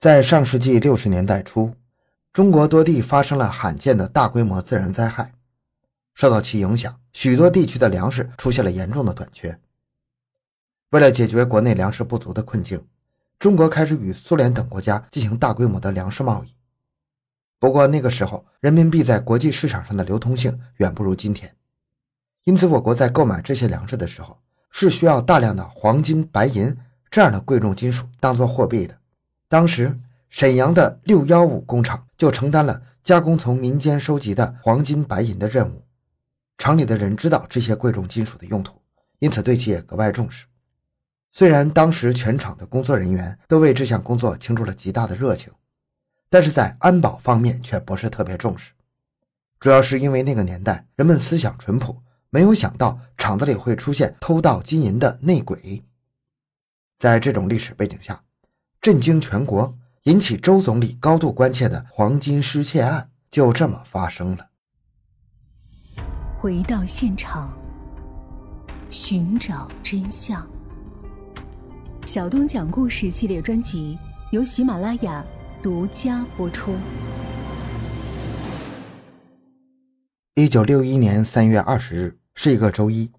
[0.00, 1.74] 在上世纪六十年代初，
[2.32, 5.34] 中国多地发生了罕见的大规模自然灾害，
[6.14, 9.60] 受到其影响，许多地区的粮食出现了严重的短缺。
[10.92, 12.82] 为了解决国内粮食不足的困境，
[13.38, 16.54] 中国开始与苏联等国家进行大规模的粮食贸易。
[17.58, 21.54] 不过那个时候，人民币在国际市场上的流通性远不如今天，
[22.44, 24.38] 因此我国在购买这些粮食的时候，
[24.70, 26.74] 是需要大量的黄金、白银
[27.10, 28.98] 这样的贵重金属当做货币的。
[29.50, 29.98] 当时，
[30.28, 35.82] 沈阳的六幺五工厂就承担了加工从民间收集的黄金、白银的任务。
[36.56, 38.80] 厂里的人知道这些贵重金属的用途，
[39.18, 40.46] 因此对其也格外重视。
[41.32, 45.52] 虽然当时全厂的工作人员都为这项工作倾注了极大的热情，
[46.28, 48.70] 但是在安保方面却不是特别重视。
[49.58, 55.82] 主要是因为那个年代人们思想淳朴，没有想到厂子里会出现偷盗金银的内鬼。
[57.00, 58.22] 在这种历史背景下，
[58.80, 64.46] 震惊全国、引起周总理高度关切的黄金失窃案就这么发生了。
[66.38, 67.52] 回到现场，
[68.88, 70.48] 寻找真相。
[72.06, 73.98] 小东讲故事系列专辑
[74.30, 75.22] 由喜马拉雅
[75.62, 76.74] 独家播出。
[80.36, 83.12] 一九六一年三月二十日是一个周一，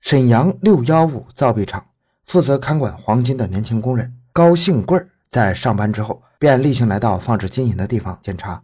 [0.00, 1.84] 沈阳六幺五造币厂
[2.24, 4.14] 负责看管黄金的年轻工人。
[4.36, 8.62] 高兴贵在上班之后，便例行来到放置金银的地方检查。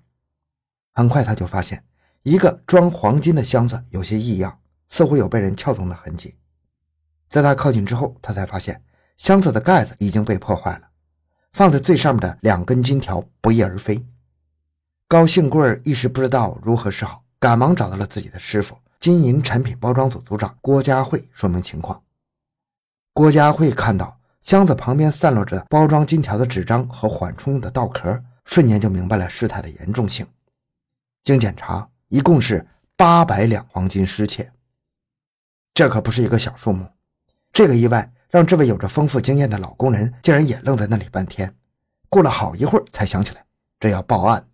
[0.92, 1.82] 很快，他就发现
[2.24, 4.58] 一个装黄金的箱子有些异样，
[4.90, 6.36] 似乎有被人撬动的痕迹。
[7.30, 8.84] 在他靠近之后，他才发现
[9.16, 10.82] 箱子的盖子已经被破坏了，
[11.54, 14.04] 放在最上面的两根金条不翼而飞。
[15.08, 22.02] 高兴贵一时不知道如何是好，赶忙找到了自己的师傅——金银产品包装组组长郭家慧，说明情况。
[23.14, 24.18] 郭家慧看到。
[24.42, 30.26] 箱子旁边散落着包装金条的纸张和缓冲的稻壳，瞬间就明白了事态的严重性。
[31.22, 34.52] 经检查，一共是八百两黄金失窃，
[35.72, 36.84] 这可不是一个小数目。
[37.52, 41.54] 这个意外让这位有着丰富经验的老工人竟然也愣在那里半天，
[42.08, 43.44] 过了好一会儿才想起来，
[43.78, 44.44] 这要报案。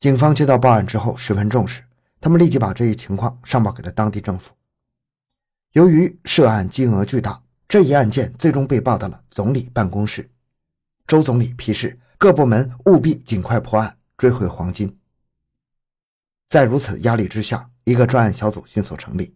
[0.00, 1.84] 警方接到报案之后十分重视，
[2.22, 4.54] 他们立即把这一情况上报给了当地政府。
[5.72, 7.42] 由于涉案金额巨大。
[7.68, 10.30] 这一案件最终被报到了总理办公室，
[11.06, 14.98] 周总理批示各部门务必尽快破案，追回黄金。
[16.48, 19.34] 在如此压力之下，一个专案小组迅速成立。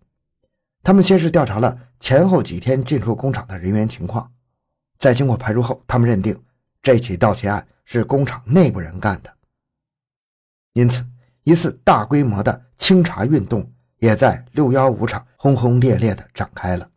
[0.83, 4.33] 他们先是调查了前后几天进出工厂的人员情况，
[4.99, 6.43] 在经过排除后，他们认定
[6.83, 9.31] 这起盗窃案是工厂内部人干的。
[10.73, 11.05] 因此，
[11.45, 16.89] 一次大规模的清查运动也在六幺五厂轰轰烈烈地展开了。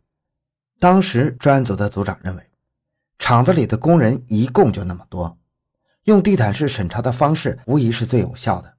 [0.78, 2.50] 当时专案组的组长认为，
[3.18, 5.38] 厂子里的工人一共就那么多，
[6.04, 8.74] 用地毯式审查的方式无疑是最有效的。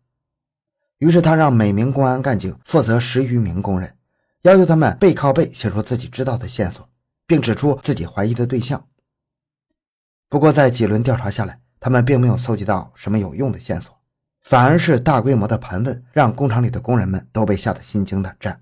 [0.99, 3.95] 于是他让每名公安干警负责十余名工人，
[4.43, 6.87] 要求他们背靠背写出自己知道的线索，
[7.25, 8.87] 并指出自己怀疑的对象。
[10.29, 13.95] 不过在几轮调查下来，他们并没有搜集到什么有用的线索，
[14.41, 18.61] 反而是大规模的盘问，让工厂里的工人们都被吓得心惊胆战。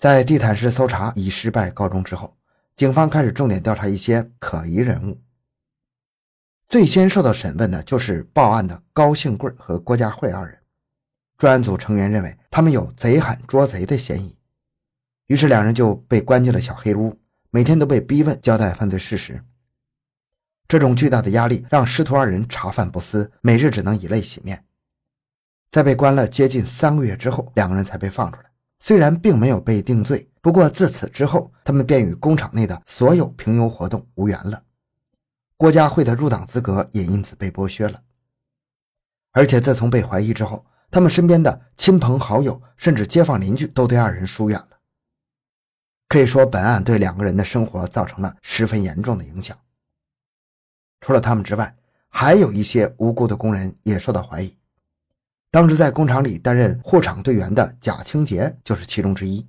[0.00, 2.34] 在地毯式搜查以失败告终之后，
[2.74, 5.20] 警方开始重点调查一些可疑人物。
[6.66, 10.58] 最先受到审问的就是报案的高兴贵和郭家慧二人。
[11.36, 14.34] 专案组成员认为他们有贼喊捉贼的嫌疑，
[15.26, 19.44] 于是两人就被关进了小黑屋，每天都被逼问交代犯罪事实。
[20.66, 24.64] 这种巨大的压力让师徒二人茶饭不思，每日只能以泪洗面。
[25.70, 28.49] 在被关了接近三个月之后，两个人才被放出来。
[28.80, 34.62] 虽然并没有被定罪，不过自此之后，他们便与工厂内的所有平邮活动无缘了。
[35.56, 38.02] 郭家慧的入党资格也因此被剥削了。
[39.32, 44.70] 而且自从被怀疑之后，他们身边的亲朋好友，甚至街坊邻居，都对二人疏远了。
[46.08, 49.56] 可以说，本案对两个人的生活造成了十分严重的影响。
[51.00, 51.76] 除了他们之外，
[52.08, 54.56] 还有一些无辜的工人也受到怀疑。
[55.52, 59.44] 当时在工厂里担任护厂队员的贾清杰就是其中之一。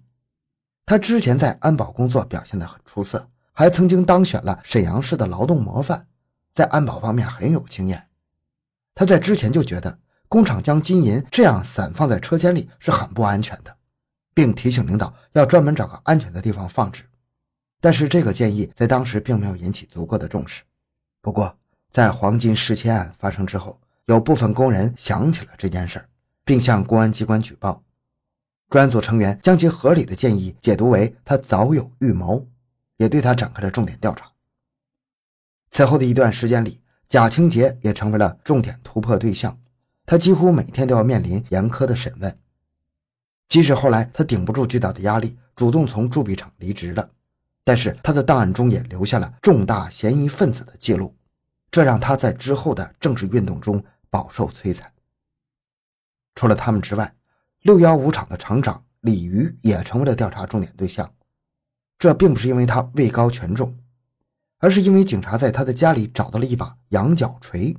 [0.85, 6.07] 他之前在安保工作表现得很出色，还曾经当选了沈阳市的劳动模范，
[6.53, 8.07] 在安保方面很有经验。
[8.95, 13.73] 他在之前就觉得工厂将金银这样散放在车间里是很不安全的，
[14.33, 17.03] 并提醒领导要专门找个安全的地方放置。
[17.79, 20.63] 但是这个建议在当时并没有引起足够的重视。
[21.21, 21.55] 不过
[21.91, 23.79] 在黄金失窃案发生之后，
[24.11, 26.03] 有部分工人想起了这件事
[26.43, 27.81] 并向公安机关举报。
[28.69, 32.45] 专案组成员将其合理的建议解读为他早有预谋，
[32.97, 34.29] 也对他展开了重点调查。
[35.71, 39.57] 此后的一段时间里，贾清杰也成为了重点突破对象，
[40.05, 42.37] 他几乎每天都要面临严苛的审问。
[43.47, 47.09] 即使后来他顶不住巨大的压力，主动从铸币厂离职了，
[47.63, 51.15] 但是他的档案中也留下了重大嫌疑分子的记录，
[51.69, 53.81] 这让他在之后的政治运动中
[54.11, 54.93] 饱受摧残。
[56.35, 57.15] 除了他们之外，
[57.61, 61.11] 六幺五厂的厂长李鱼也成为了调查重点对象。
[61.97, 63.75] 这并不是因为他位高权重，
[64.59, 67.75] 而是因为警察在他的家里找到了一把羊角锤。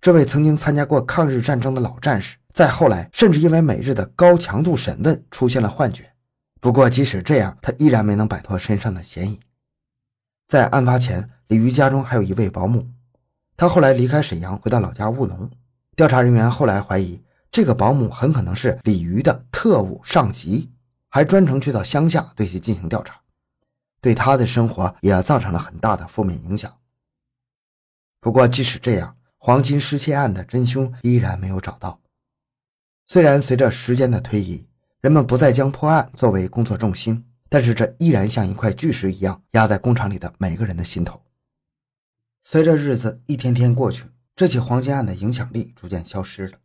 [0.00, 2.36] 这位曾经参加过抗日战争的老战士。
[2.54, 6.12] 再后来，甚至因为每日的高强度审问出现了幻觉。
[6.60, 9.38] 不过，即使这样，他依然没能摆脱身上的嫌疑。
[10.48, 12.88] 在案发前，李鱼家中还有一位保姆。
[13.58, 15.50] 他后来离开沈阳，回到老家务农。
[15.96, 17.20] 调查人员后来怀疑，
[17.50, 20.70] 这个保姆很可能是李鱼的特务上级，
[21.08, 23.20] 还专程去到乡下对其进行调查，
[24.00, 26.72] 对他的生活也造成了很大的负面影响。
[28.20, 31.98] 不过，即使这样，黄金失窃案的真凶依然没有找到。
[33.08, 34.68] 虽然随着时间的推移，
[35.00, 41.20] 人们不再将破案作为工作重心，但是这依然像一块巨石一样压在工厂里的每个人的心头。
[42.50, 46.58] 随着日子一天天过去，这起黄金案的影响力逐渐消失了。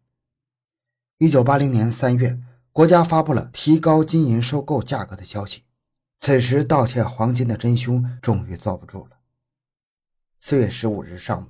[1.18, 2.40] 一九八零年三月，
[2.72, 5.64] 国家发布了提高金银收购价格的消息，
[6.22, 9.18] 此时盗窃黄金的真凶终于坐不住了。
[10.40, 11.48] 四月十五日上午，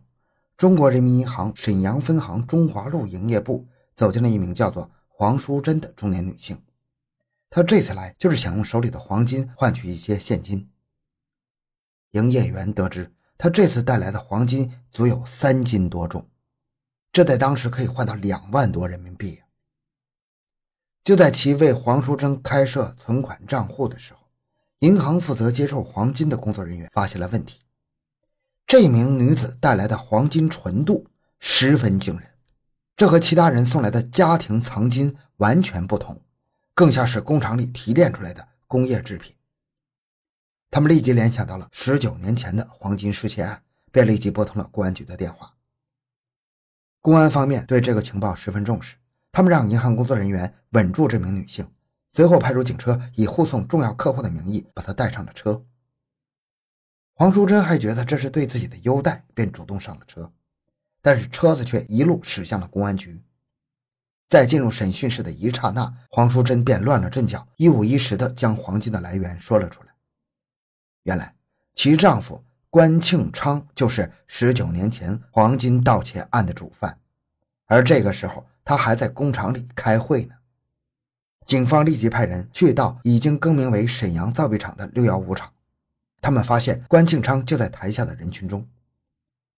[0.57, 3.67] 中国人民银行沈阳分行中华路营业部。
[3.95, 6.59] 走进了一名叫做黄淑珍的中年女性，
[7.51, 10.71] 她这次来就是想用手里的黄金换取一些现金。
[12.13, 16.27] 营业员得知，他这次带来的黄金足有三斤多重，
[17.11, 19.39] 这在当时可以换到两万多人民币。
[21.03, 24.19] 就在其为黄淑珍开设存款账户的时候，
[24.79, 27.59] 银行负责接受黄金的工作人员发现了问题：
[28.65, 31.05] 这名女子带来的黄金纯度
[31.39, 32.29] 十分惊人。
[32.95, 36.21] 这和其他人送来的家庭藏金完全不同，
[36.73, 39.35] 更像是工厂里提炼出来的工业制品。
[40.73, 43.61] 他们立即联想到了十九年前的黄金失窃案，
[43.91, 45.53] 便立即拨通了公安局的电话。
[46.99, 48.95] 公安方面对这个情报十分重视，
[49.31, 51.69] 他们让银行工作人员稳住这名女性，
[52.09, 55.63] 随后派出警车以护送重要客户的名义把她带上了车。
[57.13, 60.33] 黄淑珍还觉得这是对自己的优待，便主动上了车。
[61.03, 63.21] 但是车子却一路驶向了公安局，
[64.27, 69.92] 在进入审讯室的一刹那，黄淑珍便乱了阵脚，一五一十地将黄金的来源说了出来。
[71.03, 71.35] 原来，
[71.75, 76.97] 其丈夫关庆昌就是十九年前黄金盗窃案的主犯，
[77.65, 80.35] 而这个时候他还在工厂里开会呢。
[81.45, 85.51] 警方立即派人去到已经更名为沈阳造币厂的六幺五厂，
[86.21, 88.65] 他们发现关庆昌就在台下的人群中。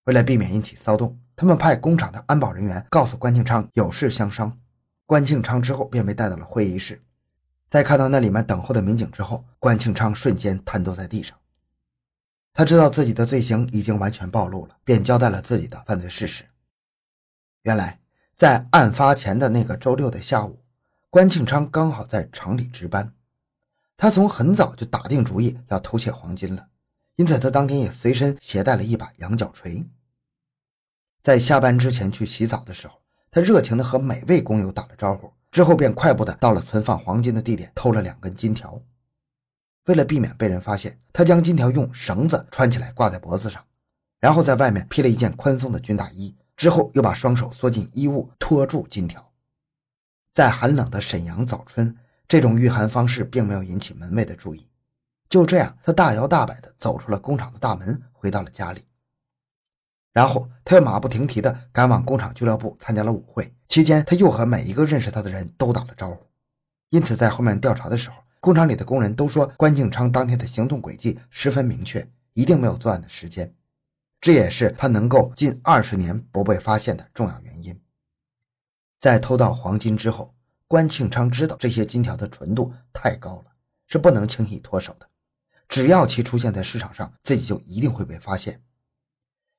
[0.05, 4.57] 为了避免引起骚动，他们派工厂的安保人员告诉关庆昌有事相商。
[5.05, 6.99] 关庆昌之后便被带到了会议室，
[7.75, 11.37] 在看到那里面等候的民警之后，关庆昌瞬间瘫坐在地上。
[12.53, 16.45] 他知道自己的罪行已经完全暴露了，便交代了自己的犯罪事实。
[17.63, 17.99] 原来，
[18.37, 20.63] 在案发前的那个周六的下午，
[21.09, 23.13] 关庆昌刚好在厂里值班，
[23.97, 26.69] 他从很早就打定主意要偷窃黄金了，
[27.17, 29.85] 因此他当天也随身携带了一把羊角锤。
[31.21, 38.77] 在下班之前去洗澡的时候，他热情地和每位工友打了招呼，之后便快步的到了存放黄金的地点，偷了两根金条。
[39.85, 43.63] 为了避免被人发现，他将金条用绳子穿起来挂在脖子上，
[44.19, 49.31] 然后在外面披了一件宽松的军大衣，之后又把双手缩进衣物托住金条。
[50.33, 51.95] 在寒冷的沈阳早春，
[52.27, 54.67] 这种御寒方式并没有引起门卫的注意。
[55.29, 58.84] 就这样，他大摇大摆地走出了工厂的大门，回到了家里。
[60.15, 66.25] 然后他又马不停蹄地赶往工厂俱乐部参加了舞会，期间他又和每一个认识他的人都打了招呼。
[66.91, 73.53] 因此，在后面调查的时候，工厂里的工人都说关敬昌当天的行动轨迹十分明确，一定没有作案的时间。
[74.21, 77.77] 这也是他能够近二十年不被发现的重要原因。
[79.01, 80.33] 在偷盗黄金之后，
[80.65, 83.51] 关庆昌知道这些金条的纯度太高了，
[83.85, 85.09] 是不能轻易脱手的。
[85.67, 88.61] 只要其出现在市场上，自己就一定会被发现。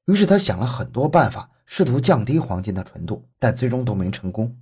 [0.06, 4.56] 于是他想了很多办法，试图降低黄金的纯度，但最终都没成功。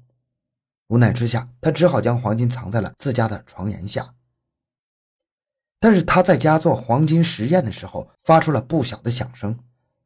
[0.89, 4.15] 无奈之下，他只好将黄金藏在了自家的床沿下。
[5.79, 9.59] 但是他在家做黄金实验的时候，发出了不小的响声。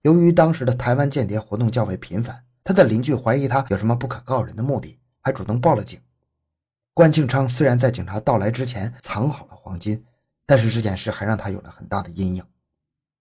[0.02, 6.00] 由于当时的台湾间谍活动较为频繁，他的邻居怀疑他有什么不可告人的目的，还主动报了警。
[6.94, 10.04] 关庆昌虽然在警察到来之前藏好了黄金，
[10.46, 12.44] 但是这件事还让他有了很大的阴影。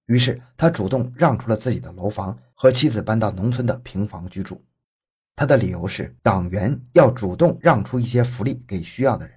[0.07, 4.61] 于是他主动让出了自己的楼房，和妻子搬到农村的平房居住。
[5.35, 9.35] 他的理由是，党员要主动让出一些福利给需要的人。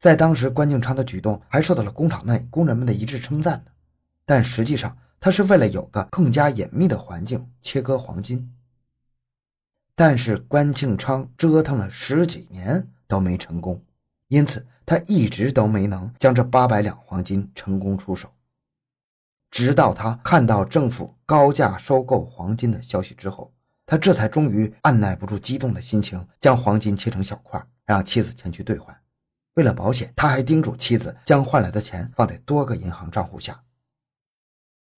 [0.00, 3.70] 在当时，关敬昌的举动还受到了工厂内工人们的一致称赞呢。
[4.24, 8.52] 但实际上，他是为了有个更加隐秘的环境切割黄金。
[9.94, 13.84] 但是关庆昌折腾了十几年都没成功，
[14.28, 18.32] 因此他一直都没能将这八百两黄金成功出手。
[19.50, 23.52] 直到他看到政府高价收购黄金的消息之后，
[23.84, 28.96] 他这才终于按耐不住激动的心情，将黄金切成小块，让妻子前去兑换。
[29.54, 33.60] 为了保险，他还叮嘱妻子将换来的钱放在多个银行账户下。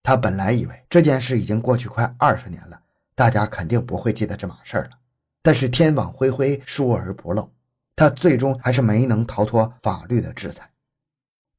[0.03, 2.79] 他本来以为这件事已经过去快二十年了。
[3.15, 4.91] 大家肯定不会记得这码事了，
[5.43, 7.53] 但是天网恢恢，疏而不漏，
[7.95, 10.72] 他最终还是没能逃脱法律的制裁。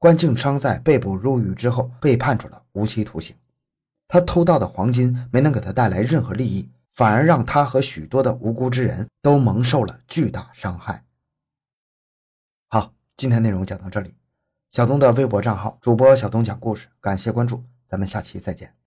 [0.03, 3.33] 关庆昌在被捕入狱之后被判处了无期徒刑。
[4.05, 11.05] 他偷盗的黄金没能给他带来任何利益，反而让他和许多的无辜之人都蒙受了巨大伤害。
[12.67, 14.13] 好，今天内容讲到这里。
[14.71, 18.82] 小东的微博账号主播小东讲故事，感谢关注，咱们下期再见。